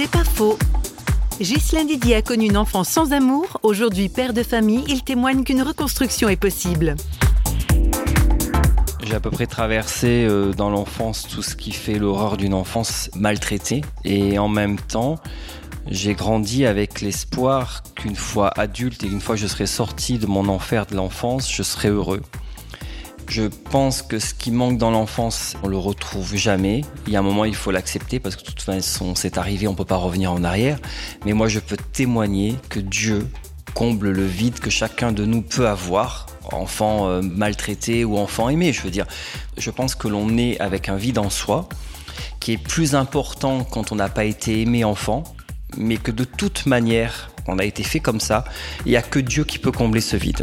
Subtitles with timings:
[0.00, 0.56] C'est pas faux.
[1.40, 3.58] Ghislain Didier a connu une enfance sans amour.
[3.64, 6.94] Aujourd'hui père de famille, il témoigne qu'une reconstruction est possible.
[9.02, 13.10] J'ai à peu près traversé euh, dans l'enfance tout ce qui fait l'horreur d'une enfance
[13.16, 13.80] maltraitée.
[14.04, 15.16] Et en même temps,
[15.88, 20.48] j'ai grandi avec l'espoir qu'une fois adulte et une fois je serai sorti de mon
[20.48, 22.22] enfer de l'enfance, je serai heureux.
[23.28, 26.80] Je pense que ce qui manque dans l'enfance, on le retrouve jamais.
[27.06, 29.68] Il y a un moment, il faut l'accepter parce que de toute façon, c'est arrivé,
[29.68, 30.78] on peut pas revenir en arrière.
[31.26, 33.28] Mais moi, je peux témoigner que Dieu
[33.74, 38.72] comble le vide que chacun de nous peut avoir, enfant euh, maltraité ou enfant aimé.
[38.72, 39.06] Je veux dire,
[39.58, 41.68] je pense que l'on est avec un vide en soi
[42.40, 45.22] qui est plus important quand on n'a pas été aimé enfant,
[45.76, 48.44] mais que de toute manière, on a été fait comme ça.
[48.86, 50.42] Il n'y a que Dieu qui peut combler ce vide.